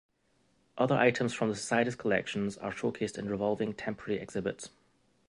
Other 0.79 0.95
items 0.97 1.31
from 1.31 1.49
the 1.49 1.55
society's 1.55 1.93
collections 1.95 2.57
are 2.57 2.71
showcased 2.73 3.19
in 3.19 3.29
revolving, 3.29 3.75
temporary 3.75 4.19
exhibits. 4.19 4.71